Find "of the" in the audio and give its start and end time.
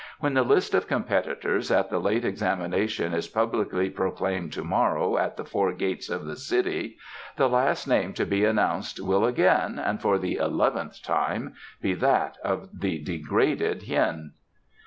6.09-6.35, 12.43-12.97